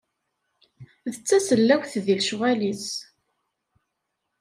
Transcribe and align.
D 1.13 1.15
tasellawt 1.27 1.93
di 2.03 2.15
lecɣal-is. 2.19 2.87